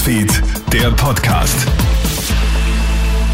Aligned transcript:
Newsfeed, 0.00 0.42
der 0.72 0.90
Podcast. 0.92 1.54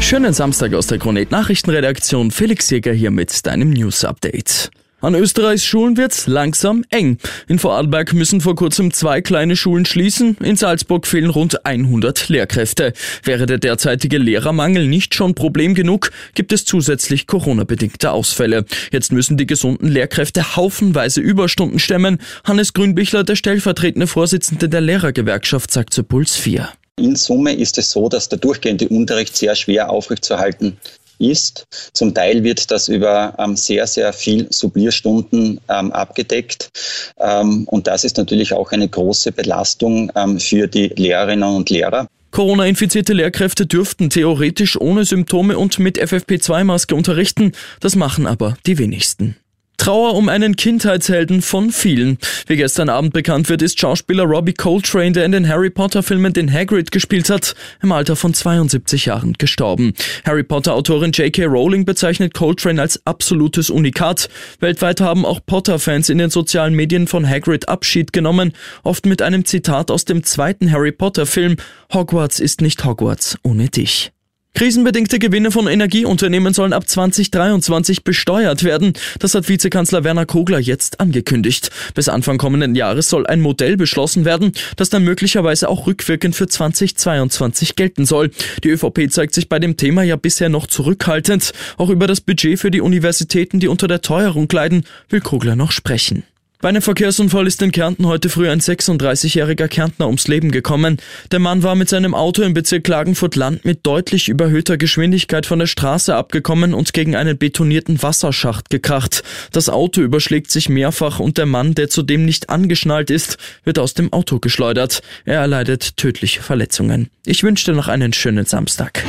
Schönen 0.00 0.32
Samstag 0.32 0.74
aus 0.74 0.88
der 0.88 0.98
Kronet 0.98 1.30
Nachrichtenredaktion. 1.30 2.32
Felix 2.32 2.68
Jäger 2.70 2.92
hier 2.92 3.12
mit 3.12 3.46
deinem 3.46 3.70
News 3.70 4.04
Update. 4.04 4.68
An 5.00 5.14
Österreichs 5.14 5.64
Schulen 5.64 5.96
wird's 5.96 6.26
langsam 6.26 6.84
eng. 6.90 7.18
In 7.46 7.60
Vorarlberg 7.60 8.14
müssen 8.14 8.40
vor 8.40 8.56
kurzem 8.56 8.92
zwei 8.92 9.20
kleine 9.20 9.54
Schulen 9.54 9.86
schließen. 9.86 10.36
In 10.42 10.56
Salzburg 10.56 11.06
fehlen 11.06 11.30
rund 11.30 11.64
100 11.64 12.28
Lehrkräfte. 12.28 12.92
Wäre 13.22 13.46
der 13.46 13.58
derzeitige 13.58 14.18
Lehrermangel 14.18 14.88
nicht 14.88 15.14
schon 15.14 15.36
Problem 15.36 15.76
genug, 15.76 16.10
gibt 16.34 16.52
es 16.52 16.64
zusätzlich 16.64 17.28
Corona-bedingte 17.28 18.10
Ausfälle. 18.10 18.64
Jetzt 18.90 19.12
müssen 19.12 19.36
die 19.36 19.46
gesunden 19.46 19.86
Lehrkräfte 19.86 20.56
haufenweise 20.56 21.20
Überstunden 21.20 21.78
stemmen. 21.78 22.18
Hannes 22.42 22.72
Grünbichler, 22.72 23.22
der 23.22 23.36
stellvertretende 23.36 24.08
Vorsitzende 24.08 24.68
der 24.68 24.80
Lehrergewerkschaft, 24.80 25.70
sagt 25.70 25.94
zu 25.94 26.02
Puls 26.02 26.34
4. 26.34 26.70
In 26.98 27.14
Summe 27.14 27.54
ist 27.54 27.78
es 27.78 27.92
so, 27.92 28.08
dass 28.08 28.28
der 28.28 28.40
durchgehende 28.40 28.88
Unterricht 28.88 29.36
sehr 29.36 29.54
schwer 29.54 29.90
aufrechtzuerhalten 29.90 30.76
ist. 31.18 31.66
Zum 31.92 32.14
Teil 32.14 32.42
wird 32.44 32.70
das 32.70 32.88
über 32.88 33.34
ähm, 33.38 33.56
sehr, 33.56 33.86
sehr 33.86 34.12
viel 34.12 34.46
Sublierstunden 34.50 35.60
ähm, 35.68 35.92
abgedeckt. 35.92 36.70
Ähm, 37.18 37.64
und 37.66 37.86
das 37.86 38.04
ist 38.04 38.16
natürlich 38.16 38.52
auch 38.52 38.72
eine 38.72 38.88
große 38.88 39.32
Belastung 39.32 40.10
ähm, 40.14 40.38
für 40.38 40.66
die 40.66 40.88
Lehrerinnen 40.88 41.48
und 41.48 41.70
Lehrer. 41.70 42.06
Corona-infizierte 42.30 43.14
Lehrkräfte 43.14 43.66
dürften 43.66 44.10
theoretisch 44.10 44.78
ohne 44.80 45.04
Symptome 45.04 45.58
und 45.58 45.78
mit 45.78 45.98
FFP2-Maske 45.98 46.94
unterrichten. 46.94 47.52
Das 47.80 47.96
machen 47.96 48.26
aber 48.26 48.56
die 48.66 48.78
wenigsten. 48.78 49.36
Trauer 49.78 50.14
um 50.14 50.28
einen 50.28 50.56
Kindheitshelden 50.56 51.40
von 51.40 51.70
vielen. 51.70 52.18
Wie 52.46 52.56
gestern 52.56 52.90
Abend 52.90 53.14
bekannt 53.14 53.48
wird, 53.48 53.62
ist 53.62 53.80
Schauspieler 53.80 54.24
Robbie 54.24 54.52
Coltrane, 54.52 55.12
der 55.12 55.24
in 55.24 55.32
den 55.32 55.48
Harry 55.48 55.70
Potter 55.70 56.02
Filmen 56.02 56.32
den 56.32 56.52
Hagrid 56.52 56.90
gespielt 56.90 57.30
hat, 57.30 57.54
im 57.80 57.92
Alter 57.92 58.14
von 58.14 58.34
72 58.34 59.06
Jahren 59.06 59.32
gestorben. 59.34 59.94
Harry 60.26 60.42
Potter 60.42 60.74
Autorin 60.74 61.12
J.K. 61.12 61.46
Rowling 61.46 61.84
bezeichnet 61.86 62.34
Coltrane 62.34 62.82
als 62.82 63.00
absolutes 63.06 63.70
Unikat. 63.70 64.28
Weltweit 64.60 65.00
haben 65.00 65.24
auch 65.24 65.40
Potter-Fans 65.46 66.10
in 66.10 66.18
den 66.18 66.30
sozialen 66.30 66.74
Medien 66.74 67.06
von 67.06 67.26
Hagrid 67.26 67.68
Abschied 67.68 68.12
genommen, 68.12 68.52
oft 68.82 69.06
mit 69.06 69.22
einem 69.22 69.44
Zitat 69.44 69.90
aus 69.90 70.04
dem 70.04 70.22
zweiten 70.22 70.70
Harry 70.70 70.92
Potter 70.92 71.24
Film 71.24 71.56
Hogwarts 71.94 72.40
ist 72.40 72.60
nicht 72.60 72.84
Hogwarts 72.84 73.38
ohne 73.42 73.68
dich. 73.68 74.12
Krisenbedingte 74.58 75.20
Gewinne 75.20 75.52
von 75.52 75.68
Energieunternehmen 75.68 76.52
sollen 76.52 76.72
ab 76.72 76.88
2023 76.88 78.02
besteuert 78.02 78.64
werden. 78.64 78.94
Das 79.20 79.36
hat 79.36 79.48
Vizekanzler 79.48 80.02
Werner 80.02 80.26
Kogler 80.26 80.58
jetzt 80.58 80.98
angekündigt. 80.98 81.70
Bis 81.94 82.08
Anfang 82.08 82.38
kommenden 82.38 82.74
Jahres 82.74 83.08
soll 83.08 83.24
ein 83.28 83.40
Modell 83.40 83.76
beschlossen 83.76 84.24
werden, 84.24 84.50
das 84.74 84.90
dann 84.90 85.04
möglicherweise 85.04 85.68
auch 85.68 85.86
rückwirkend 85.86 86.34
für 86.34 86.48
2022 86.48 87.76
gelten 87.76 88.04
soll. 88.04 88.32
Die 88.64 88.70
ÖVP 88.70 89.12
zeigt 89.12 89.34
sich 89.34 89.48
bei 89.48 89.60
dem 89.60 89.76
Thema 89.76 90.02
ja 90.02 90.16
bisher 90.16 90.48
noch 90.48 90.66
zurückhaltend. 90.66 91.52
Auch 91.76 91.90
über 91.90 92.08
das 92.08 92.20
Budget 92.20 92.58
für 92.58 92.72
die 92.72 92.80
Universitäten, 92.80 93.60
die 93.60 93.68
unter 93.68 93.86
der 93.86 94.02
Teuerung 94.02 94.48
leiden, 94.50 94.82
will 95.08 95.20
Kogler 95.20 95.54
noch 95.54 95.70
sprechen. 95.70 96.24
Bei 96.60 96.70
einem 96.70 96.82
Verkehrsunfall 96.82 97.46
ist 97.46 97.62
in 97.62 97.70
Kärnten 97.70 98.06
heute 98.06 98.28
früh 98.28 98.50
ein 98.50 98.60
36-jähriger 98.60 99.68
Kärntner 99.68 100.06
ums 100.06 100.26
Leben 100.26 100.50
gekommen. 100.50 100.96
Der 101.30 101.38
Mann 101.38 101.62
war 101.62 101.76
mit 101.76 101.88
seinem 101.88 102.16
Auto 102.16 102.42
im 102.42 102.52
Bezirk 102.52 102.82
Klagenfurt-Land 102.82 103.64
mit 103.64 103.86
deutlich 103.86 104.28
überhöhter 104.28 104.76
Geschwindigkeit 104.76 105.46
von 105.46 105.60
der 105.60 105.68
Straße 105.68 106.16
abgekommen 106.16 106.74
und 106.74 106.92
gegen 106.92 107.14
einen 107.14 107.38
betonierten 107.38 108.02
Wasserschacht 108.02 108.70
gekracht. 108.70 109.22
Das 109.52 109.68
Auto 109.68 110.00
überschlägt 110.00 110.50
sich 110.50 110.68
mehrfach 110.68 111.20
und 111.20 111.38
der 111.38 111.46
Mann, 111.46 111.76
der 111.76 111.90
zudem 111.90 112.24
nicht 112.24 112.50
angeschnallt 112.50 113.10
ist, 113.10 113.38
wird 113.62 113.78
aus 113.78 113.94
dem 113.94 114.12
Auto 114.12 114.40
geschleudert. 114.40 115.00
Er 115.24 115.38
erleidet 115.38 115.96
tödliche 115.96 116.42
Verletzungen. 116.42 117.08
Ich 117.24 117.44
wünsche 117.44 117.66
dir 117.66 117.76
noch 117.76 117.86
einen 117.86 118.12
schönen 118.12 118.46
Samstag. 118.46 119.04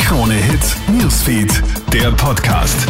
Krone 0.00 0.34
Hits, 0.34 0.76
Newsfeed, 0.88 1.62
der 1.92 2.10
Podcast. 2.10 2.88